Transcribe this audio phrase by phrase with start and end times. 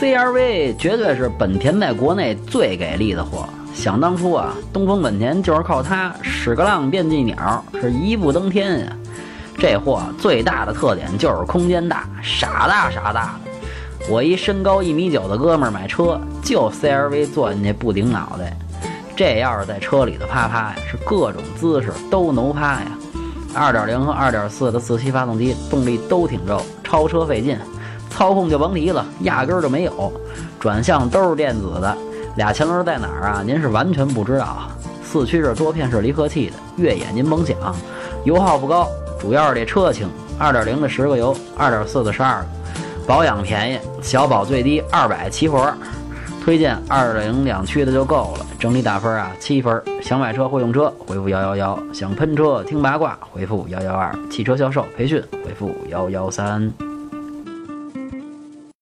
[0.00, 3.48] CRV 绝对是本田在国内最给力的货。
[3.72, 8.92] 想当初啊，东风本田就是靠它屎个浪变绩鸟，是一步登天呀。
[9.56, 14.10] 这货最大的特点就是空间大，傻大傻大的。
[14.10, 18.56] 我一身高一米九的哥们儿买车，就 CRV 坐进去不顶脑袋。
[19.16, 22.86] 这要是在车里头啪啪呀，是各种姿势都能趴呀。
[23.54, 27.56] 2.0和2.4的自吸发动机动力都挺肉，超车费劲，
[28.14, 30.12] 操控就甭提了，压根儿就没有。
[30.60, 31.98] 转向都是电子的，
[32.36, 33.42] 俩前轮在哪儿啊？
[33.44, 34.70] 您是完全不知道。
[35.02, 37.56] 四驱是多片式离合器的，越野您甭想。
[38.22, 40.08] 油耗不高，主要是这车轻。
[40.38, 42.46] 2.0的十个油，2.4的十二个。
[43.04, 45.74] 保养便宜，小保最低二百齐活。
[46.44, 48.46] 推荐2.0两驱的就够了。
[48.60, 49.82] 整体打分啊，七分。
[50.00, 56.72] 想买车会用车，回复幺幺幺；想喷车听八卦，回复幺幺二；汽车销售培训，回复幺幺三。